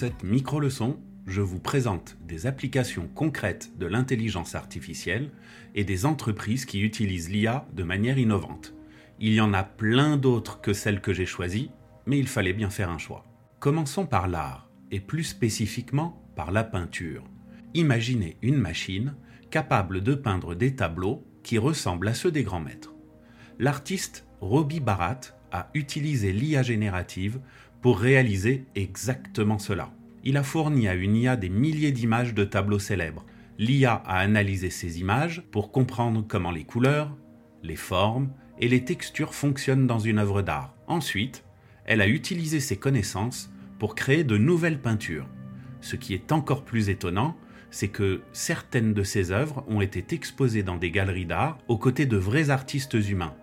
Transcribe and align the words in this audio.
cette 0.00 0.22
micro-leçon, 0.22 0.98
je 1.26 1.42
vous 1.42 1.58
présente 1.58 2.16
des 2.26 2.46
applications 2.46 3.06
concrètes 3.14 3.76
de 3.76 3.84
l'intelligence 3.84 4.54
artificielle 4.54 5.30
et 5.74 5.84
des 5.84 6.06
entreprises 6.06 6.64
qui 6.64 6.80
utilisent 6.80 7.28
l'IA 7.28 7.66
de 7.74 7.82
manière 7.82 8.16
innovante. 8.16 8.72
Il 9.18 9.34
y 9.34 9.42
en 9.42 9.52
a 9.52 9.62
plein 9.62 10.16
d'autres 10.16 10.62
que 10.62 10.72
celles 10.72 11.02
que 11.02 11.12
j'ai 11.12 11.26
choisies, 11.26 11.70
mais 12.06 12.18
il 12.18 12.28
fallait 12.28 12.54
bien 12.54 12.70
faire 12.70 12.88
un 12.88 12.96
choix. 12.96 13.26
Commençons 13.58 14.06
par 14.06 14.26
l'art, 14.26 14.70
et 14.90 15.00
plus 15.00 15.24
spécifiquement 15.24 16.24
par 16.34 16.50
la 16.50 16.64
peinture. 16.64 17.24
Imaginez 17.74 18.38
une 18.40 18.56
machine 18.56 19.16
capable 19.50 20.02
de 20.02 20.14
peindre 20.14 20.54
des 20.54 20.74
tableaux 20.76 21.26
qui 21.42 21.58
ressemblent 21.58 22.08
à 22.08 22.14
ceux 22.14 22.32
des 22.32 22.42
grands 22.42 22.58
maîtres. 22.58 22.94
L'artiste 23.58 24.26
Roby 24.40 24.80
Barat 24.80 25.20
a 25.52 25.68
utilisé 25.74 26.32
l'IA 26.32 26.62
générative 26.62 27.40
pour 27.82 27.98
réaliser 27.98 28.64
exactement 28.74 29.58
cela. 29.58 29.92
Il 30.22 30.36
a 30.36 30.42
fourni 30.42 30.86
à 30.88 30.94
une 30.94 31.16
IA 31.16 31.36
des 31.36 31.48
milliers 31.48 31.92
d'images 31.92 32.34
de 32.34 32.44
tableaux 32.44 32.78
célèbres. 32.78 33.24
L'IA 33.58 33.94
a 34.06 34.18
analysé 34.18 34.70
ces 34.70 35.00
images 35.00 35.42
pour 35.50 35.72
comprendre 35.72 36.24
comment 36.26 36.50
les 36.50 36.64
couleurs, 36.64 37.16
les 37.62 37.76
formes 37.76 38.30
et 38.58 38.68
les 38.68 38.84
textures 38.84 39.34
fonctionnent 39.34 39.86
dans 39.86 39.98
une 39.98 40.18
œuvre 40.18 40.42
d'art. 40.42 40.74
Ensuite, 40.86 41.44
elle 41.86 42.00
a 42.00 42.08
utilisé 42.08 42.60
ces 42.60 42.76
connaissances 42.76 43.50
pour 43.78 43.94
créer 43.94 44.24
de 44.24 44.36
nouvelles 44.36 44.80
peintures. 44.80 45.26
Ce 45.80 45.96
qui 45.96 46.12
est 46.12 46.32
encore 46.32 46.64
plus 46.64 46.90
étonnant, 46.90 47.36
c'est 47.70 47.88
que 47.88 48.20
certaines 48.32 48.92
de 48.92 49.02
ces 49.02 49.30
œuvres 49.30 49.64
ont 49.68 49.80
été 49.80 50.14
exposées 50.14 50.62
dans 50.62 50.76
des 50.76 50.90
galeries 50.90 51.26
d'art 51.26 51.58
aux 51.68 51.78
côtés 51.78 52.06
de 52.06 52.16
vrais 52.16 52.50
artistes 52.50 52.94
humains. 52.94 53.34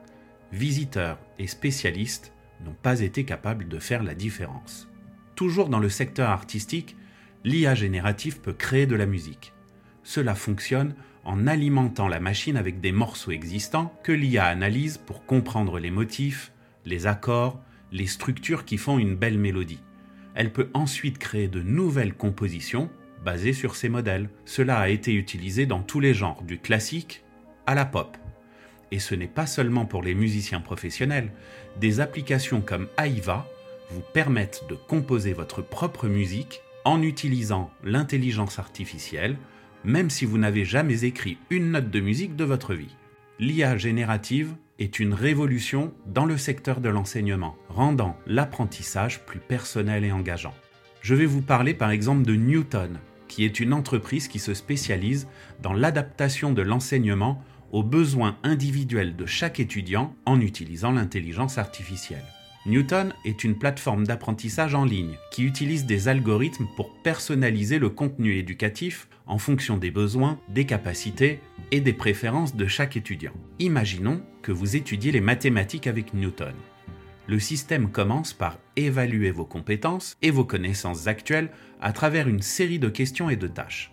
Visiteurs 0.52 1.20
et 1.40 1.48
spécialistes 1.48 2.34
n'ont 2.64 2.76
pas 2.82 3.02
été 3.02 3.24
capables 3.24 3.68
de 3.68 3.80
faire 3.80 4.04
la 4.04 4.16
différence. 4.16 4.88
Toujours 5.36 5.70
dans 5.70 5.80
le 5.80 5.90
secteur 5.90 6.30
artistique, 6.30 6.96
l'IA 7.44 7.76
générative 7.76 8.40
peut 8.42 8.54
créer 8.54 8.86
de 8.86 8.96
la 8.96 9.06
musique. 9.06 9.54
Cela 10.04 10.36
fonctionne 10.36 10.96
en 11.24 11.46
alimentant 11.46 12.08
la 12.08 12.20
machine 12.20 12.58
avec 12.58 12.80
des 12.80 12.92
morceaux 12.92 13.32
existants 13.32 13.94
que 14.04 14.12
l'IA 14.12 14.46
analyse 14.46 14.98
pour 14.98 15.26
comprendre 15.26 15.80
les 15.80 15.92
motifs, 15.92 16.54
les 16.86 17.06
accords, 17.06 17.62
les 17.92 18.08
structures 18.08 18.66
qui 18.66 18.78
font 18.78 18.98
une 18.98 19.16
belle 19.16 19.38
mélodie. 19.38 19.84
Elle 20.36 20.54
peut 20.54 20.70
ensuite 20.74 21.18
créer 21.18 21.48
de 21.48 21.62
nouvelles 21.62 22.14
compositions 22.14 22.90
basées 23.24 23.54
sur 23.54 23.76
ces 23.76 23.90
modèles. 23.90 24.30
Cela 24.46 24.80
a 24.80 24.90
été 24.90 25.14
utilisé 25.14 25.66
dans 25.66 25.82
tous 25.82 26.00
les 26.00 26.14
genres, 26.14 26.44
du 26.44 26.60
classique 26.60 27.24
à 27.66 27.76
la 27.76 27.86
pop. 27.86 28.18
Et 28.92 29.00
ce 29.00 29.16
n'est 29.16 29.28
pas 29.28 29.48
seulement 29.48 29.86
pour 29.86 30.02
les 30.02 30.16
musiciens 30.16 30.62
professionnels, 30.62 31.32
des 31.80 32.00
applications 32.00 32.62
comme 32.62 32.88
AIVA 32.98 33.46
vous 33.90 34.04
permettent 34.14 34.64
de 34.70 34.76
composer 34.76 35.34
votre 35.34 35.62
propre 35.62 36.08
musique 36.08 36.62
en 36.86 37.02
utilisant 37.02 37.70
l'intelligence 37.84 38.60
artificielle, 38.60 39.38
même 39.84 40.10
si 40.10 40.26
vous 40.26 40.38
n'avez 40.38 40.66
jamais 40.66 41.04
écrit 41.04 41.38
une 41.50 41.72
note 41.72 41.90
de 41.90 42.00
musique 42.00 42.36
de 42.36 42.44
votre 42.44 42.74
vie. 42.74 42.96
L'IA 43.40 43.78
générative 43.78 44.56
est 44.80 45.00
une 45.00 45.14
révolution 45.14 45.94
dans 46.06 46.26
le 46.26 46.38
secteur 46.38 46.82
de 46.82 46.90
l'enseignement, 46.90 47.56
rendant 47.70 48.18
l'apprentissage 48.26 49.26
plus 49.26 49.40
personnel 49.40 50.04
et 50.04 50.12
engageant. 50.12 50.54
Je 51.02 51.16
vais 51.16 51.26
vous 51.26 51.42
parler 51.42 51.74
par 51.74 51.92
exemple 51.92 52.26
de 52.26 52.36
Newton, 52.36 53.00
qui 53.28 53.44
est 53.44 53.60
une 53.60 53.74
entreprise 53.74 54.28
qui 54.28 54.40
se 54.40 54.54
spécialise 54.54 55.28
dans 55.62 55.74
l'adaptation 55.74 56.54
de 56.54 56.62
l'enseignement 56.62 57.44
aux 57.72 57.84
besoins 57.84 58.38
individuels 58.44 59.16
de 59.16 59.26
chaque 59.26 59.60
étudiant 59.60 60.16
en 60.26 60.42
utilisant 60.42 60.92
l'intelligence 60.92 61.58
artificielle. 61.58 62.26
Newton 62.66 63.14
est 63.24 63.46
une 63.46 63.58
plateforme 63.58 64.06
d'apprentissage 64.06 64.76
en 64.76 64.84
ligne 64.84 65.18
qui 65.32 65.44
utilise 65.44 65.86
des 65.86 66.10
algorithmes 66.10 66.68
pour 66.76 66.94
personnaliser 67.02 67.80
le 67.80 67.90
contenu 67.90 68.36
éducatif 68.36 69.08
en 69.26 69.38
fonction 69.38 69.78
des 69.78 69.92
besoins, 69.92 70.38
des 70.50 70.66
capacités 70.66 71.40
et 71.72 71.80
des 71.80 71.94
préférences 71.94 72.56
de 72.56 72.68
chaque 72.68 72.98
étudiant. 72.98 73.32
Imaginons 73.60 74.22
que 74.42 74.52
vous 74.52 74.76
étudiez 74.76 75.14
les 75.14 75.22
mathématiques 75.22 75.88
avec 75.88 76.14
Newton. 76.14 76.54
Le 77.28 77.40
système 77.40 77.90
commence 77.90 78.34
par 78.34 78.58
évaluer 78.76 79.32
vos 79.32 79.46
compétences 79.46 80.18
et 80.22 80.32
vos 80.32 80.46
connaissances 80.46 81.08
actuelles 81.08 81.52
à 81.82 81.94
travers 81.94 82.28
une 82.28 82.42
série 82.42 82.80
de 82.80 82.90
questions 82.90 83.30
et 83.30 83.36
de 83.36 83.48
tâches. 83.48 83.92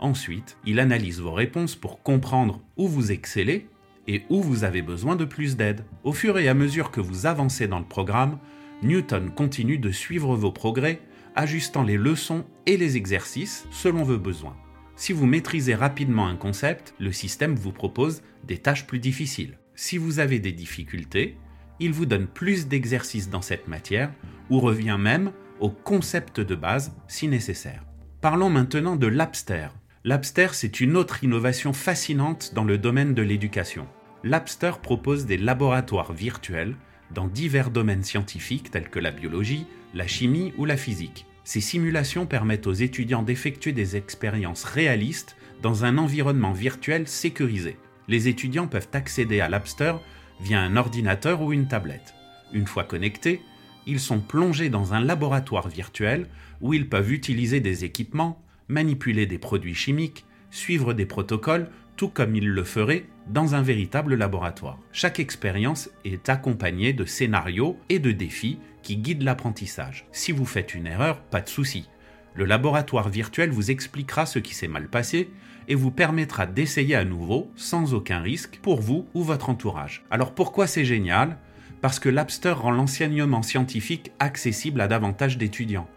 Ensuite, 0.00 0.58
il 0.64 0.80
analyse 0.80 1.20
vos 1.20 1.32
réponses 1.32 1.74
pour 1.74 2.02
comprendre 2.02 2.60
où 2.76 2.86
vous 2.88 3.12
excellez 3.12 3.68
et 4.06 4.22
où 4.28 4.42
vous 4.42 4.64
avez 4.64 4.82
besoin 4.82 5.16
de 5.16 5.24
plus 5.24 5.56
d'aide. 5.56 5.84
Au 6.04 6.12
fur 6.12 6.38
et 6.38 6.48
à 6.48 6.54
mesure 6.54 6.90
que 6.90 7.00
vous 7.00 7.26
avancez 7.26 7.66
dans 7.66 7.78
le 7.78 7.84
programme, 7.84 8.38
Newton 8.82 9.30
continue 9.30 9.78
de 9.78 9.90
suivre 9.90 10.36
vos 10.36 10.52
progrès, 10.52 11.00
ajustant 11.34 11.82
les 11.82 11.96
leçons 11.96 12.44
et 12.66 12.76
les 12.76 12.96
exercices 12.96 13.66
selon 13.70 14.02
vos 14.02 14.18
besoins. 14.18 14.56
Si 14.96 15.12
vous 15.12 15.26
maîtrisez 15.26 15.74
rapidement 15.74 16.26
un 16.26 16.36
concept, 16.36 16.94
le 16.98 17.12
système 17.12 17.54
vous 17.54 17.72
propose 17.72 18.22
des 18.44 18.58
tâches 18.58 18.86
plus 18.86 18.98
difficiles. 18.98 19.58
Si 19.74 19.98
vous 19.98 20.20
avez 20.20 20.38
des 20.38 20.52
difficultés, 20.52 21.36
il 21.80 21.92
vous 21.92 22.06
donne 22.06 22.26
plus 22.26 22.68
d'exercices 22.68 23.28
dans 23.28 23.42
cette 23.42 23.68
matière 23.68 24.12
ou 24.48 24.60
revient 24.60 24.96
même 24.98 25.32
au 25.60 25.68
concept 25.70 26.40
de 26.40 26.54
base 26.54 26.94
si 27.08 27.28
nécessaire. 27.28 27.84
Parlons 28.22 28.48
maintenant 28.48 28.96
de 28.96 29.06
l'Abster, 29.06 29.68
L'Abster, 30.08 30.50
c'est 30.52 30.78
une 30.78 30.96
autre 30.96 31.24
innovation 31.24 31.72
fascinante 31.72 32.52
dans 32.54 32.62
le 32.62 32.78
domaine 32.78 33.12
de 33.12 33.22
l'éducation. 33.22 33.88
L'Abster 34.22 34.70
propose 34.80 35.26
des 35.26 35.36
laboratoires 35.36 36.12
virtuels 36.12 36.76
dans 37.12 37.26
divers 37.26 37.72
domaines 37.72 38.04
scientifiques 38.04 38.70
tels 38.70 38.88
que 38.88 39.00
la 39.00 39.10
biologie, 39.10 39.66
la 39.94 40.06
chimie 40.06 40.52
ou 40.58 40.64
la 40.64 40.76
physique. 40.76 41.26
Ces 41.42 41.60
simulations 41.60 42.24
permettent 42.24 42.68
aux 42.68 42.72
étudiants 42.72 43.24
d'effectuer 43.24 43.72
des 43.72 43.96
expériences 43.96 44.62
réalistes 44.62 45.36
dans 45.60 45.84
un 45.84 45.98
environnement 45.98 46.52
virtuel 46.52 47.08
sécurisé. 47.08 47.76
Les 48.06 48.28
étudiants 48.28 48.68
peuvent 48.68 48.90
accéder 48.92 49.40
à 49.40 49.48
l'Abster 49.48 49.94
via 50.40 50.60
un 50.60 50.76
ordinateur 50.76 51.42
ou 51.42 51.52
une 51.52 51.66
tablette. 51.66 52.14
Une 52.52 52.68
fois 52.68 52.84
connectés, 52.84 53.42
ils 53.88 53.98
sont 53.98 54.20
plongés 54.20 54.68
dans 54.68 54.94
un 54.94 55.00
laboratoire 55.00 55.68
virtuel 55.68 56.28
où 56.60 56.74
ils 56.74 56.88
peuvent 56.88 57.12
utiliser 57.12 57.58
des 57.58 57.84
équipements, 57.84 58.40
manipuler 58.68 59.26
des 59.26 59.38
produits 59.38 59.74
chimiques, 59.74 60.24
suivre 60.50 60.92
des 60.92 61.06
protocoles, 61.06 61.70
tout 61.96 62.08
comme 62.08 62.36
ils 62.36 62.48
le 62.48 62.64
feraient 62.64 63.06
dans 63.26 63.54
un 63.54 63.62
véritable 63.62 64.14
laboratoire. 64.14 64.78
Chaque 64.92 65.18
expérience 65.18 65.90
est 66.04 66.28
accompagnée 66.28 66.92
de 66.92 67.04
scénarios 67.04 67.78
et 67.88 67.98
de 67.98 68.12
défis 68.12 68.58
qui 68.82 68.96
guident 68.96 69.22
l'apprentissage. 69.22 70.06
Si 70.12 70.32
vous 70.32 70.44
faites 70.44 70.74
une 70.74 70.86
erreur, 70.86 71.20
pas 71.20 71.40
de 71.40 71.48
souci. 71.48 71.88
Le 72.34 72.44
laboratoire 72.44 73.08
virtuel 73.08 73.50
vous 73.50 73.70
expliquera 73.70 74.26
ce 74.26 74.38
qui 74.38 74.54
s'est 74.54 74.68
mal 74.68 74.88
passé 74.88 75.30
et 75.68 75.74
vous 75.74 75.90
permettra 75.90 76.46
d'essayer 76.46 76.94
à 76.94 77.04
nouveau 77.04 77.50
sans 77.56 77.94
aucun 77.94 78.20
risque 78.20 78.60
pour 78.62 78.80
vous 78.80 79.08
ou 79.14 79.22
votre 79.22 79.48
entourage. 79.48 80.04
Alors 80.10 80.34
pourquoi 80.34 80.66
c'est 80.66 80.84
génial? 80.84 81.38
Parce 81.80 81.98
que 81.98 82.08
l'Abster 82.08 82.52
rend 82.52 82.70
l'enseignement 82.70 83.42
scientifique 83.42 84.12
accessible 84.18 84.80
à 84.80 84.88
davantage 84.88 85.38
d'étudiants 85.38 85.88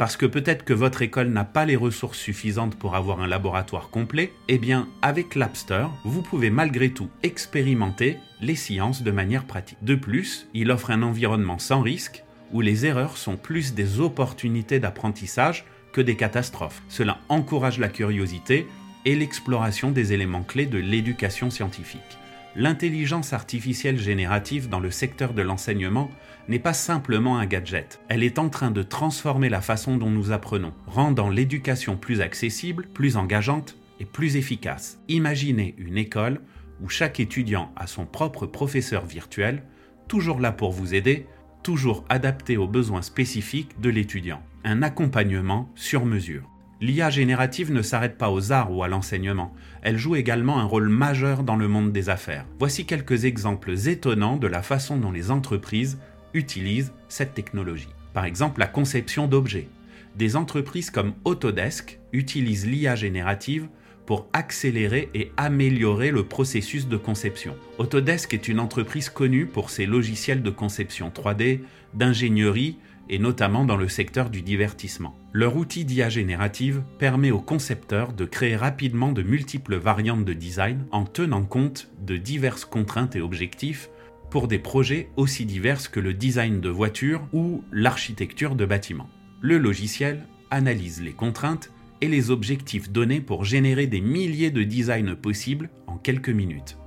parce 0.00 0.16
que 0.16 0.24
peut-être 0.24 0.64
que 0.64 0.72
votre 0.72 1.02
école 1.02 1.28
n'a 1.28 1.44
pas 1.44 1.66
les 1.66 1.76
ressources 1.76 2.18
suffisantes 2.18 2.74
pour 2.74 2.96
avoir 2.96 3.20
un 3.20 3.26
laboratoire 3.26 3.90
complet, 3.90 4.32
eh 4.48 4.56
bien 4.56 4.88
avec 5.02 5.34
l'Abster, 5.34 5.88
vous 6.06 6.22
pouvez 6.22 6.48
malgré 6.48 6.88
tout 6.88 7.10
expérimenter 7.22 8.16
les 8.40 8.54
sciences 8.54 9.02
de 9.02 9.10
manière 9.10 9.44
pratique. 9.44 9.76
De 9.82 9.94
plus, 9.94 10.48
il 10.54 10.70
offre 10.70 10.90
un 10.90 11.02
environnement 11.02 11.58
sans 11.58 11.82
risque 11.82 12.24
où 12.50 12.62
les 12.62 12.86
erreurs 12.86 13.18
sont 13.18 13.36
plus 13.36 13.74
des 13.74 14.00
opportunités 14.00 14.80
d'apprentissage 14.80 15.66
que 15.92 16.00
des 16.00 16.16
catastrophes. 16.16 16.80
Cela 16.88 17.18
encourage 17.28 17.78
la 17.78 17.88
curiosité 17.88 18.66
et 19.04 19.14
l'exploration 19.14 19.90
des 19.90 20.14
éléments 20.14 20.44
clés 20.44 20.64
de 20.64 20.78
l'éducation 20.78 21.50
scientifique 21.50 22.00
l'intelligence 22.56 23.32
artificielle 23.32 23.98
générative 23.98 24.68
dans 24.68 24.80
le 24.80 24.90
secteur 24.90 25.34
de 25.34 25.42
l'enseignement 25.42 26.10
n'est 26.48 26.58
pas 26.58 26.72
simplement 26.72 27.38
un 27.38 27.46
gadget. 27.46 28.00
Elle 28.08 28.22
est 28.22 28.38
en 28.38 28.48
train 28.48 28.70
de 28.70 28.82
transformer 28.82 29.48
la 29.48 29.60
façon 29.60 29.96
dont 29.96 30.10
nous 30.10 30.32
apprenons, 30.32 30.72
rendant 30.86 31.28
l'éducation 31.28 31.96
plus 31.96 32.20
accessible, 32.20 32.88
plus 32.92 33.16
engageante 33.16 33.76
et 34.00 34.04
plus 34.04 34.36
efficace. 34.36 35.00
Imaginez 35.08 35.74
une 35.78 35.98
école 35.98 36.40
où 36.82 36.88
chaque 36.88 37.20
étudiant 37.20 37.72
a 37.76 37.86
son 37.86 38.06
propre 38.06 38.46
professeur 38.46 39.06
virtuel, 39.06 39.62
toujours 40.08 40.40
là 40.40 40.50
pour 40.50 40.72
vous 40.72 40.94
aider, 40.94 41.26
toujours 41.62 42.04
adapté 42.08 42.56
aux 42.56 42.66
besoins 42.66 43.02
spécifiques 43.02 43.80
de 43.80 43.90
l'étudiant. 43.90 44.42
Un 44.64 44.82
accompagnement 44.82 45.70
sur 45.74 46.04
mesure. 46.04 46.48
L'IA 46.82 47.10
générative 47.10 47.70
ne 47.72 47.82
s'arrête 47.82 48.16
pas 48.16 48.30
aux 48.30 48.52
arts 48.52 48.72
ou 48.72 48.82
à 48.82 48.88
l'enseignement, 48.88 49.54
elle 49.82 49.98
joue 49.98 50.16
également 50.16 50.60
un 50.60 50.64
rôle 50.64 50.88
majeur 50.88 51.42
dans 51.42 51.56
le 51.56 51.68
monde 51.68 51.92
des 51.92 52.08
affaires. 52.08 52.46
Voici 52.58 52.86
quelques 52.86 53.26
exemples 53.26 53.72
étonnants 53.86 54.38
de 54.38 54.46
la 54.46 54.62
façon 54.62 54.96
dont 54.96 55.12
les 55.12 55.30
entreprises 55.30 55.98
utilisent 56.32 56.92
cette 57.08 57.34
technologie. 57.34 57.90
Par 58.14 58.24
exemple, 58.24 58.60
la 58.60 58.66
conception 58.66 59.26
d'objets. 59.26 59.68
Des 60.16 60.36
entreprises 60.36 60.90
comme 60.90 61.12
Autodesk 61.24 62.00
utilisent 62.14 62.66
l'IA 62.66 62.96
générative 62.96 63.68
pour 64.06 64.26
accélérer 64.32 65.10
et 65.14 65.32
améliorer 65.36 66.10
le 66.10 66.24
processus 66.24 66.88
de 66.88 66.96
conception. 66.96 67.56
Autodesk 67.76 68.32
est 68.32 68.48
une 68.48 68.58
entreprise 68.58 69.10
connue 69.10 69.44
pour 69.44 69.68
ses 69.68 69.84
logiciels 69.84 70.42
de 70.42 70.50
conception 70.50 71.12
3D, 71.14 71.60
d'ingénierie 71.92 72.78
et 73.10 73.18
notamment 73.18 73.64
dans 73.64 73.76
le 73.76 73.88
secteur 73.88 74.30
du 74.30 74.40
divertissement. 74.40 75.18
Leur 75.32 75.56
outil 75.56 75.84
d'IA 75.84 76.08
générative 76.08 76.82
permet 76.98 77.32
aux 77.32 77.40
concepteurs 77.40 78.12
de 78.12 78.24
créer 78.24 78.56
rapidement 78.56 79.12
de 79.12 79.22
multiples 79.22 79.76
variantes 79.76 80.24
de 80.24 80.32
design 80.32 80.86
en 80.92 81.04
tenant 81.04 81.44
compte 81.44 81.90
de 82.00 82.16
diverses 82.16 82.64
contraintes 82.64 83.16
et 83.16 83.20
objectifs 83.20 83.90
pour 84.30 84.46
des 84.46 84.60
projets 84.60 85.10
aussi 85.16 85.44
divers 85.44 85.90
que 85.90 85.98
le 85.98 86.14
design 86.14 86.60
de 86.60 86.68
voitures 86.68 87.26
ou 87.32 87.64
l'architecture 87.72 88.54
de 88.54 88.64
bâtiments. 88.64 89.10
Le 89.40 89.58
logiciel 89.58 90.24
analyse 90.52 91.02
les 91.02 91.12
contraintes 91.12 91.72
et 92.00 92.08
les 92.08 92.30
objectifs 92.30 92.90
donnés 92.90 93.20
pour 93.20 93.44
générer 93.44 93.88
des 93.88 94.00
milliers 94.00 94.52
de 94.52 94.62
designs 94.62 95.16
possibles 95.16 95.68
en 95.88 95.96
quelques 95.96 96.30
minutes. 96.30 96.78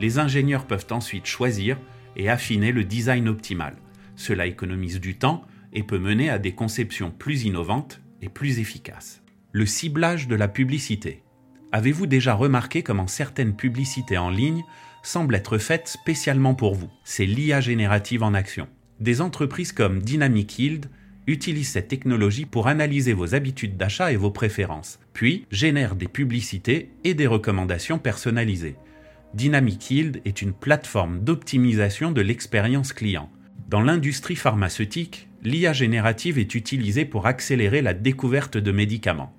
Les 0.00 0.18
ingénieurs 0.18 0.66
peuvent 0.66 0.86
ensuite 0.90 1.26
choisir 1.26 1.78
et 2.16 2.30
affiner 2.30 2.72
le 2.72 2.84
design 2.84 3.28
optimal. 3.28 3.76
Cela 4.16 4.46
économise 4.46 5.00
du 5.00 5.16
temps 5.16 5.44
et 5.76 5.84
peut 5.84 5.98
mener 5.98 6.30
à 6.30 6.40
des 6.40 6.52
conceptions 6.52 7.12
plus 7.12 7.44
innovantes 7.44 8.00
et 8.22 8.28
plus 8.28 8.58
efficaces. 8.58 9.22
Le 9.52 9.66
ciblage 9.66 10.26
de 10.26 10.34
la 10.34 10.48
publicité. 10.48 11.22
Avez-vous 11.70 12.06
déjà 12.06 12.34
remarqué 12.34 12.82
comment 12.82 13.06
certaines 13.06 13.54
publicités 13.54 14.18
en 14.18 14.30
ligne 14.30 14.64
semblent 15.02 15.34
être 15.34 15.58
faites 15.58 15.86
spécialement 15.86 16.54
pour 16.54 16.74
vous? 16.74 16.90
C'est 17.04 17.26
l'IA 17.26 17.60
générative 17.60 18.22
en 18.22 18.34
action. 18.34 18.68
Des 18.98 19.20
entreprises 19.20 19.72
comme 19.72 20.00
Dynamic 20.00 20.58
Yield 20.58 20.86
utilisent 21.26 21.70
cette 21.70 21.88
technologie 21.88 22.46
pour 22.46 22.68
analyser 22.68 23.12
vos 23.12 23.34
habitudes 23.34 23.76
d'achat 23.76 24.12
et 24.12 24.16
vos 24.16 24.30
préférences, 24.30 24.98
puis 25.12 25.44
génèrent 25.50 25.96
des 25.96 26.08
publicités 26.08 26.90
et 27.04 27.14
des 27.14 27.26
recommandations 27.26 27.98
personnalisées. 27.98 28.76
Dynamic 29.34 29.90
Yield 29.90 30.22
est 30.24 30.40
une 30.40 30.54
plateforme 30.54 31.20
d'optimisation 31.20 32.12
de 32.12 32.22
l'expérience 32.22 32.94
client. 32.94 33.30
Dans 33.68 33.82
l'industrie 33.82 34.36
pharmaceutique, 34.36 35.28
l'IA 35.46 35.72
générative 35.72 36.40
est 36.40 36.56
utilisée 36.56 37.04
pour 37.04 37.26
accélérer 37.26 37.80
la 37.80 37.94
découverte 37.94 38.56
de 38.56 38.72
médicaments. 38.72 39.32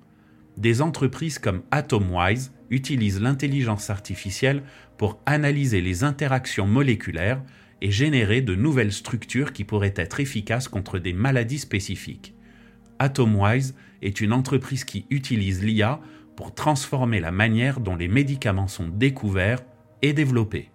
Des 0.56 0.80
entreprises 0.80 1.38
comme 1.38 1.62
Atomwise 1.70 2.50
utilisent 2.70 3.20
l'intelligence 3.20 3.90
artificielle 3.90 4.62
pour 4.96 5.20
analyser 5.26 5.82
les 5.82 6.04
interactions 6.04 6.66
moléculaires 6.66 7.42
et 7.82 7.90
générer 7.90 8.40
de 8.40 8.54
nouvelles 8.54 8.94
structures 8.94 9.52
qui 9.52 9.64
pourraient 9.64 9.92
être 9.96 10.18
efficaces 10.18 10.66
contre 10.66 10.98
des 10.98 11.12
maladies 11.12 11.58
spécifiques. 11.58 12.34
Atomwise 12.98 13.74
est 14.00 14.22
une 14.22 14.32
entreprise 14.32 14.84
qui 14.84 15.04
utilise 15.10 15.62
l'IA 15.62 16.00
pour 16.36 16.54
transformer 16.54 17.20
la 17.20 17.32
manière 17.32 17.80
dont 17.80 17.96
les 17.96 18.08
médicaments 18.08 18.66
sont 18.66 18.88
découverts 18.88 19.60
et 20.00 20.14
développés. 20.14 20.70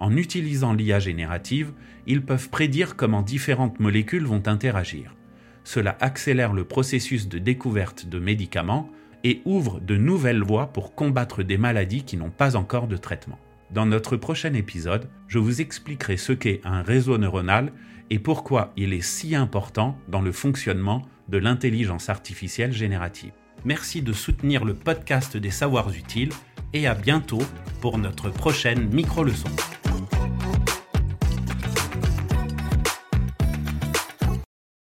En 0.00 0.16
utilisant 0.16 0.72
l'IA 0.72 0.98
générative, 0.98 1.72
ils 2.06 2.24
peuvent 2.24 2.50
prédire 2.50 2.96
comment 2.96 3.22
différentes 3.22 3.80
molécules 3.80 4.26
vont 4.26 4.46
interagir. 4.46 5.14
Cela 5.64 5.96
accélère 6.00 6.52
le 6.52 6.64
processus 6.64 7.28
de 7.28 7.38
découverte 7.38 8.06
de 8.06 8.18
médicaments 8.18 8.90
et 9.24 9.42
ouvre 9.44 9.80
de 9.80 9.96
nouvelles 9.96 10.42
voies 10.42 10.68
pour 10.72 10.94
combattre 10.94 11.42
des 11.42 11.58
maladies 11.58 12.04
qui 12.04 12.16
n'ont 12.16 12.30
pas 12.30 12.56
encore 12.56 12.86
de 12.86 12.96
traitement. 12.96 13.38
Dans 13.70 13.84
notre 13.84 14.16
prochain 14.16 14.54
épisode, 14.54 15.10
je 15.26 15.38
vous 15.38 15.60
expliquerai 15.60 16.16
ce 16.16 16.32
qu'est 16.32 16.60
un 16.64 16.82
réseau 16.82 17.18
neuronal 17.18 17.72
et 18.08 18.18
pourquoi 18.18 18.72
il 18.76 18.94
est 18.94 19.02
si 19.02 19.34
important 19.34 19.98
dans 20.08 20.22
le 20.22 20.32
fonctionnement 20.32 21.02
de 21.28 21.36
l'intelligence 21.36 22.08
artificielle 22.08 22.72
générative. 22.72 23.32
Merci 23.64 24.00
de 24.00 24.12
soutenir 24.12 24.64
le 24.64 24.72
podcast 24.72 25.36
des 25.36 25.50
savoirs 25.50 25.90
utiles 25.90 26.32
et 26.72 26.86
à 26.86 26.94
bientôt 26.94 27.42
pour 27.80 27.98
notre 27.98 28.30
prochaine 28.30 28.88
micro-leçon. 28.88 29.50